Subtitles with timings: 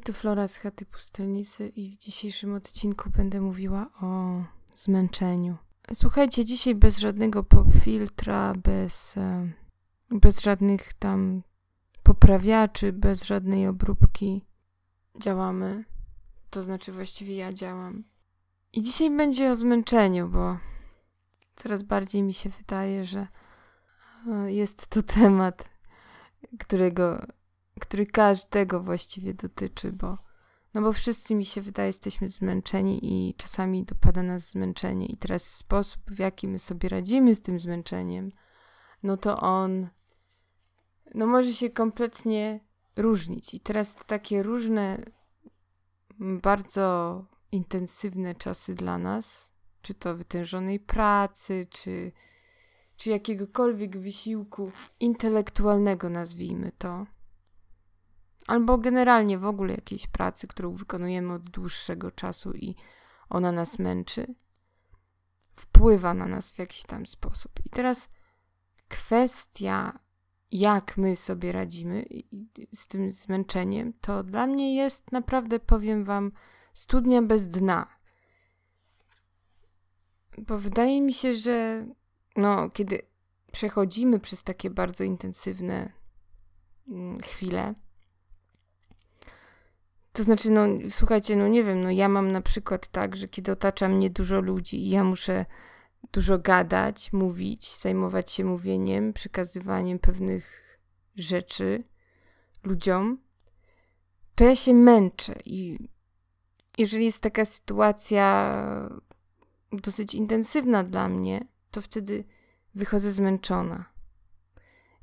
[0.00, 4.42] tu Flora z chaty pustelnicy i w dzisiejszym odcinku będę mówiła o
[4.74, 5.56] zmęczeniu.
[5.92, 7.44] Słuchajcie, dzisiaj bez żadnego
[7.84, 9.52] filtra, bez, e,
[10.10, 11.42] bez żadnych tam
[12.02, 14.44] poprawiaczy, bez żadnej obróbki
[15.20, 15.84] działamy.
[16.50, 18.04] To znaczy właściwie ja działam.
[18.72, 20.58] I dzisiaj będzie o zmęczeniu, bo
[21.56, 23.26] coraz bardziej mi się wydaje, że
[24.28, 25.68] e, jest to temat,
[26.58, 27.26] którego
[27.80, 30.18] który każdego właściwie dotyczy, bo
[30.74, 35.06] no bo wszyscy mi się wydaje, jesteśmy zmęczeni i czasami dopada nas zmęczenie.
[35.06, 38.32] I teraz sposób, w jaki my sobie radzimy z tym zmęczeniem,
[39.02, 39.88] no to on
[41.14, 42.60] no może się kompletnie
[42.96, 43.54] różnić.
[43.54, 45.04] I teraz takie różne,
[46.18, 49.52] bardzo intensywne czasy dla nas,
[49.82, 52.12] czy to wytężonej pracy, czy,
[52.96, 57.06] czy jakiegokolwiek wysiłku intelektualnego, nazwijmy to,
[58.46, 62.74] albo generalnie w ogóle jakiejś pracy, którą wykonujemy od dłuższego czasu i
[63.28, 64.34] ona nas męczy,
[65.52, 67.52] wpływa na nas w jakiś tam sposób.
[67.64, 68.08] I teraz
[68.88, 69.98] kwestia,
[70.52, 72.04] jak my sobie radzimy
[72.72, 76.32] z tym zmęczeniem, to dla mnie jest naprawdę, powiem Wam,
[76.74, 77.96] studnia bez dna.
[80.38, 81.86] Bo wydaje mi się, że
[82.36, 83.02] no, kiedy
[83.52, 85.92] przechodzimy przez takie bardzo intensywne
[86.88, 87.74] mm, chwile,
[90.16, 93.52] to znaczy, no słuchajcie, no nie wiem, no ja mam na przykład tak, że kiedy
[93.52, 95.46] otacza mnie dużo ludzi i ja muszę
[96.12, 100.62] dużo gadać, mówić, zajmować się mówieniem, przekazywaniem pewnych
[101.16, 101.84] rzeczy
[102.62, 103.18] ludziom,
[104.34, 105.78] to ja się męczę i
[106.78, 108.56] jeżeli jest taka sytuacja
[109.72, 112.24] dosyć intensywna dla mnie, to wtedy
[112.74, 113.84] wychodzę zmęczona.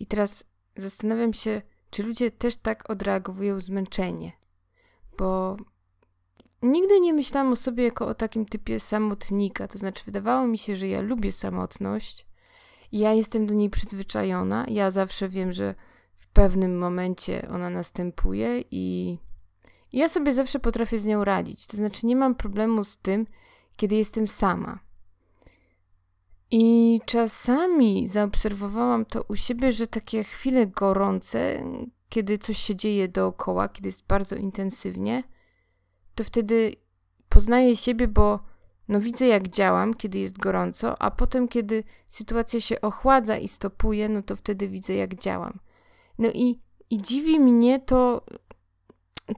[0.00, 0.44] I teraz
[0.76, 4.43] zastanawiam się, czy ludzie też tak odreagowują zmęczenie
[5.18, 5.56] bo
[6.62, 9.68] nigdy nie myślałam o sobie jako o takim typie samotnika.
[9.68, 12.26] To znaczy, wydawało mi się, że ja lubię samotność
[12.94, 14.66] ja jestem do niej przyzwyczajona.
[14.68, 15.74] Ja zawsze wiem, że
[16.14, 19.18] w pewnym momencie ona następuje i,
[19.92, 21.66] i ja sobie zawsze potrafię z nią radzić.
[21.66, 23.26] To znaczy, nie mam problemu z tym,
[23.76, 24.78] kiedy jestem sama.
[26.50, 31.64] I czasami zaobserwowałam to u siebie, że takie chwile gorące,
[32.14, 35.22] kiedy coś się dzieje dookoła, kiedy jest bardzo intensywnie,
[36.14, 36.72] to wtedy
[37.28, 38.40] poznaję siebie, bo
[38.88, 44.08] no widzę jak działam, kiedy jest gorąco, a potem kiedy sytuacja się ochładza i stopuje,
[44.08, 45.58] no to wtedy widzę jak działam.
[46.18, 46.60] No i,
[46.90, 48.24] i dziwi mnie to,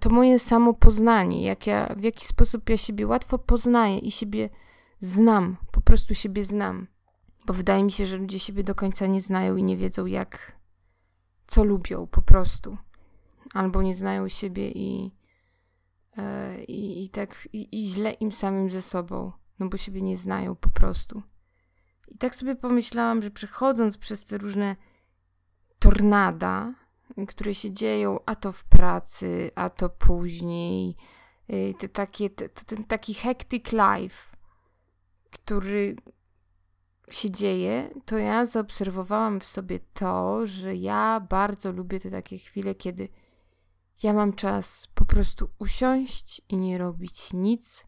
[0.00, 4.48] to moje samo poznanie, jak ja, w jaki sposób ja siebie łatwo poznaję i siebie
[5.00, 6.86] znam, po prostu siebie znam.
[7.46, 10.55] Bo wydaje mi się, że ludzie siebie do końca nie znają i nie wiedzą, jak,
[11.46, 12.76] co lubią po prostu.
[13.54, 15.14] Albo nie znają siebie i,
[16.16, 20.16] e, i, i tak i, i źle im samym ze sobą, no bo siebie nie
[20.16, 21.22] znają po prostu.
[22.08, 24.76] I tak sobie pomyślałam, że przechodząc przez te różne
[25.78, 26.74] tornada,
[27.28, 30.96] które się dzieją, a to w pracy, a to później,
[31.50, 34.36] y, te takie, te, ten taki hectic life,
[35.30, 35.96] który
[37.10, 42.74] się dzieje, to ja zaobserwowałam w sobie to, że ja bardzo lubię te takie chwile,
[42.74, 43.08] kiedy
[44.02, 47.86] ja mam czas po prostu usiąść i nie robić nic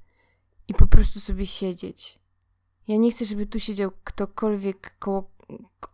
[0.68, 2.18] i po prostu sobie siedzieć.
[2.88, 5.30] Ja nie chcę, żeby tu siedział ktokolwiek koło,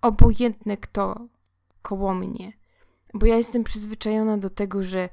[0.02, 1.28] obojętny kto
[1.82, 2.52] koło mnie,
[3.14, 5.08] bo ja jestem przyzwyczajona do tego, że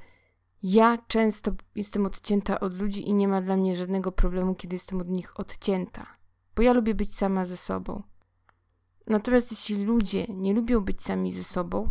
[0.62, 5.00] ja często jestem odcięta od ludzi i nie ma dla mnie żadnego problemu, kiedy jestem
[5.00, 6.21] od nich odcięta
[6.56, 8.02] bo ja lubię być sama ze sobą.
[9.06, 11.90] Natomiast jeśli ludzie nie lubią być sami ze sobą,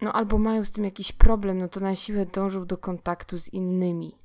[0.00, 3.48] no albo mają z tym jakiś problem, no to na siłę dążą do kontaktu z
[3.48, 4.18] innymi.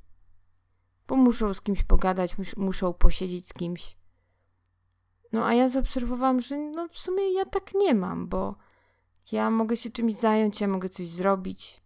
[1.07, 3.95] Bo muszą z kimś pogadać, mus muszą posiedzieć z kimś.
[5.31, 8.55] No a ja zaobserwowałam, że no w sumie ja tak nie mam, bo
[9.31, 11.81] ja mogę się czymś zająć, ja mogę coś zrobić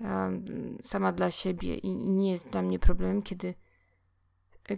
[0.00, 0.44] um,
[0.82, 3.54] sama dla siebie i, i nie jest dla mnie problemem, kiedy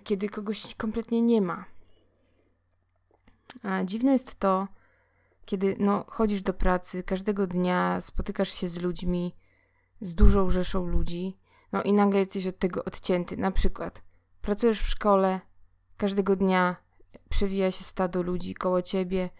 [0.04, 1.64] kiedy kogoś kompletnie nie ma.
[3.62, 4.68] A dziwne jest to,
[5.44, 9.34] kiedy no, chodzisz do pracy, każdego dnia spotykasz się z ludźmi,
[10.00, 11.38] z dużą rzeszą ludzi,
[11.72, 13.36] no i nagle jesteś od tego odcięty.
[13.36, 14.02] Na przykład
[14.42, 15.40] pracujesz w szkole,
[15.96, 16.76] każdego dnia
[17.28, 19.30] przewija się stado ludzi koło ciebie,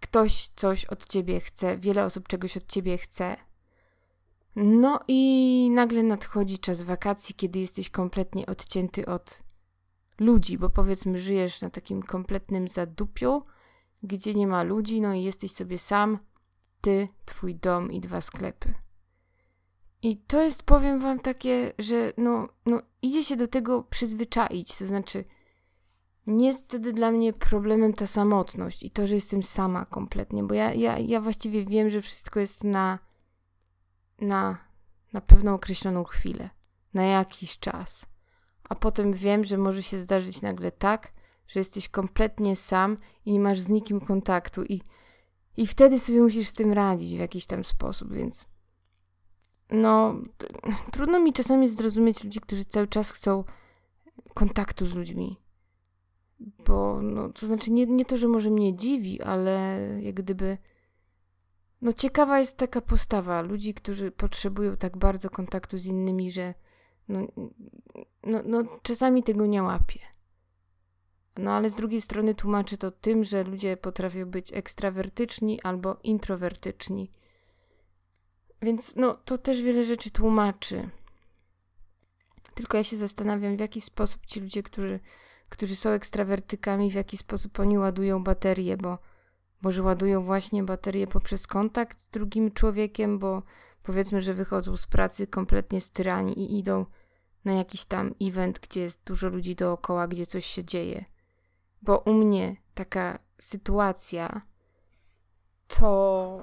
[0.00, 3.36] ktoś coś od ciebie chce, wiele osób czegoś od ciebie chce,
[4.56, 9.42] no i nagle nadchodzi czas wakacji, kiedy jesteś kompletnie odcięty od
[10.18, 13.42] ludzi, bo powiedzmy, żyjesz na takim kompletnym zadupiu,
[14.02, 16.18] gdzie nie ma ludzi, no i jesteś sobie sam,
[16.80, 18.74] ty, twój dom i dwa sklepy.
[20.02, 24.86] I to jest, powiem wam, takie, że no, no idzie się do tego przyzwyczaić, to
[24.86, 25.24] znaczy
[26.26, 30.54] nie jest wtedy dla mnie problemem ta samotność i to, że jestem sama kompletnie, bo
[30.54, 32.98] ja, ja, ja właściwie wiem, że wszystko jest na,
[34.20, 34.58] na,
[35.12, 36.50] na pewną określoną chwilę,
[36.94, 38.06] na jakiś czas.
[38.68, 41.12] A potem wiem, że może się zdarzyć nagle tak,
[41.48, 44.80] że jesteś kompletnie sam i nie masz z nikim kontaktu i,
[45.56, 48.46] i wtedy sobie musisz z tym radzić w jakiś tam sposób, więc
[49.70, 50.14] no
[50.92, 53.44] trudno mi czasami zrozumieć ludzi, którzy cały czas chcą
[54.34, 55.40] kontaktu z ludźmi.
[56.40, 60.58] Bo, no, to znaczy nie, nie to, że może mnie dziwi, ale jak gdyby
[61.82, 66.54] no ciekawa jest taka postawa ludzi, którzy potrzebują tak bardzo kontaktu z innymi, że
[67.08, 67.20] no,
[68.22, 70.00] no, no czasami tego nie łapię.
[71.38, 77.10] No ale z drugiej strony tłumaczy to tym, że ludzie potrafią być ekstrawertyczni albo introwertyczni.
[78.62, 80.90] Więc no to też wiele rzeczy tłumaczy.
[82.54, 85.00] Tylko ja się zastanawiam, w jaki sposób ci ludzie, którzy,
[85.48, 88.98] którzy są ekstrawertykami, w jaki sposób oni ładują baterie, bo
[89.62, 93.42] może ładują właśnie baterie poprzez kontakt z drugim człowiekiem, bo
[93.82, 96.86] powiedzmy, że wychodzą z pracy kompletnie styrani i idą
[97.44, 101.04] na jakiś tam event, gdzie jest dużo ludzi dookoła, gdzie coś się dzieje.
[101.82, 104.40] Bo u mnie taka sytuacja
[105.68, 106.40] to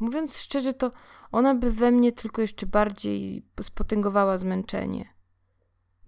[0.00, 0.92] mówiąc szczerze, to
[1.32, 5.17] ona by we mnie tylko jeszcze bardziej spotęgowała zmęczenie.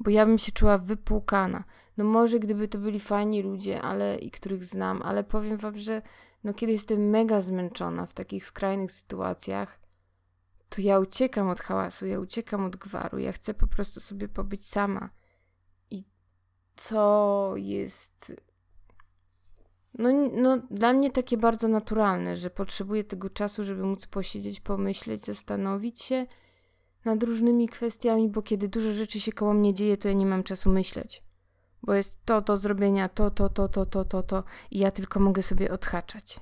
[0.01, 1.65] Bo ja bym się czuła wypłukana.
[1.97, 6.03] No może gdyby to byli fajni ludzie, ale i których znam, ale powiem wam, że
[6.45, 9.81] no kiedy jestem mega zmęczona w takich skrajnych sytuacjach,
[10.69, 14.69] to ja uciekam od hałasu, ja uciekam od gwaru, ja chcę po prostu sobie pobyć
[14.69, 15.11] sama.
[15.91, 16.05] I
[16.89, 18.33] to jest.
[19.99, 25.25] No, no, dla mnie takie bardzo naturalne, że potrzebuję tego czasu, żeby móc posiedzieć, pomyśleć,
[25.25, 26.27] zastanowić się
[27.05, 30.43] nad różnymi kwestiami, bo kiedy dużo rzeczy się koło mnie dzieje, to ja nie mam
[30.43, 31.23] czasu myśleć.
[31.83, 35.21] Bo jest to, to zrobienia, to, to, to, to, to, to, to i ja tylko
[35.21, 36.41] mogę sobie odhaczać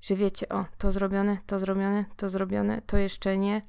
[0.00, 3.62] że wiecie, o, to zrobione, to zrobione, to zrobione, to jeszcze nie.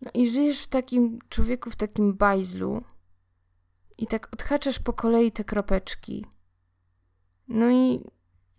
[0.00, 2.82] No i żyjesz w takim człowieku, w takim bajzlu
[3.98, 6.26] i tak odhaczasz po kolei te kropeczki.
[7.48, 8.04] No i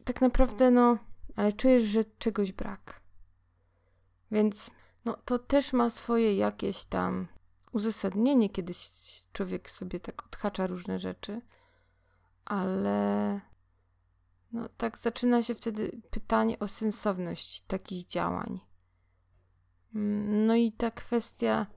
[0.04, 0.98] tak naprawdę, no,
[1.36, 3.01] ale czujesz, że czegoś brak.
[4.31, 4.71] Więc,
[5.05, 7.27] no, to też ma swoje jakieś tam
[7.71, 8.73] uzasadnienie, kiedy
[9.33, 11.41] człowiek sobie tak odhacza różne rzeczy,
[12.45, 13.41] ale
[14.51, 18.59] no tak zaczyna się wtedy pytanie o sensowność takich działań.
[19.95, 21.67] Mm, no i ta kwestia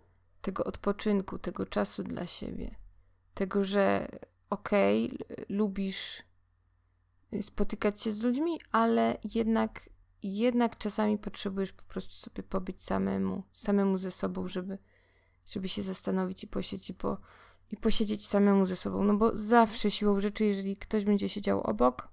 [0.43, 2.75] tego odpoczynku, tego czasu dla siebie,
[3.35, 4.09] tego, że
[4.51, 6.23] okej, okay, lubisz
[7.43, 9.91] spotykać się z ludźmi, ale jednak,
[10.27, 14.79] jednak czasami potrzebujesz po prostu sobie pobyć samemu, samemu ze sobą, żeby,
[15.47, 17.19] żeby się zastanowić i posiedzieć, bo,
[17.71, 19.05] i posiedzieć samemu ze sobą.
[19.05, 22.09] No bo zawsze siłą rzeczy, jeżeli ktoś będzie siedział obok,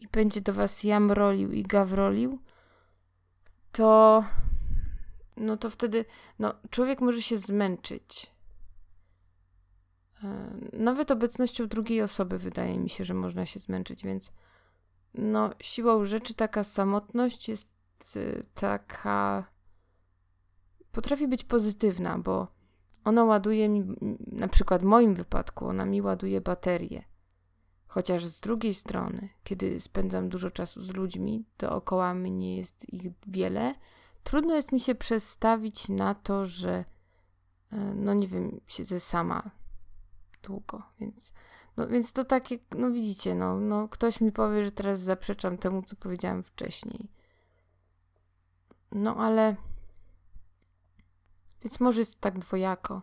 [0.00, 2.38] i będzie do was jamrolił i gawrolił,
[3.72, 4.24] to
[5.36, 6.04] no to wtedy
[6.38, 8.32] no, człowiek może się zmęczyć.
[10.24, 14.32] E, nawet obecnością drugiej osoby wydaje mi się, że można się zmęczyć, więc
[15.14, 17.68] no siłą rzeczy taka samotność jest
[18.16, 19.44] y, taka
[20.92, 22.48] potrafi być pozytywna, bo
[23.04, 23.96] ona ładuje mi,
[24.26, 27.04] na przykład w moim wypadku, ona mi ładuje baterię.
[27.86, 33.72] Chociaż z drugiej strony, kiedy spędzam dużo czasu z ludźmi, dookoła mnie jest ich wiele,
[34.24, 36.84] trudno jest mi się przestawić na to, że
[37.72, 39.50] e, no nie wiem, siedzę sama
[40.42, 41.32] długo, więc
[41.78, 45.82] no, więc to takie, no widzicie, no, no ktoś mi powie, że teraz zaprzeczam temu,
[45.82, 47.08] co powiedziałam wcześniej.
[48.92, 49.56] No ale
[51.62, 53.02] więc może jest tak dwojako.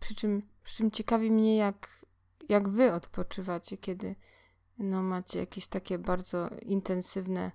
[0.00, 2.06] Przy czym, przy czym ciekawi mnie, jak
[2.48, 4.16] jak wy odpoczywacie, kiedy
[4.78, 7.52] no, macie jakieś takie bardzo intensywne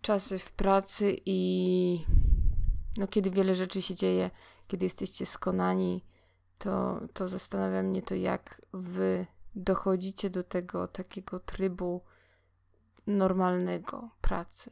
[0.00, 2.04] czasy w pracy i
[2.96, 4.30] no, kiedy wiele rzeczy się dzieje,
[4.66, 6.04] kiedy jesteście skonani,
[6.58, 12.00] to, to zastanawia mnie to, jak wy dochodzicie do tego takiego trybu
[13.06, 14.70] normalnego pracy.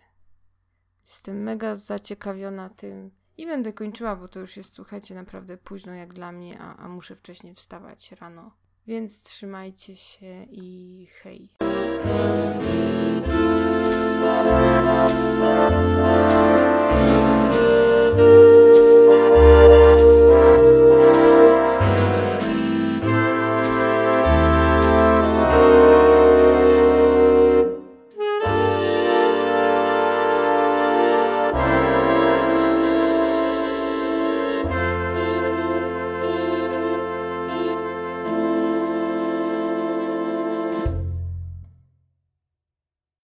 [1.06, 6.14] Jestem mega zaciekawiona tym i będę kończyła, bo to już jest, słuchajcie, naprawdę późno jak
[6.14, 8.54] dla mnie, a, a muszę wcześniej wstawać rano.
[8.87, 11.50] Więc trzymajcie się i hej.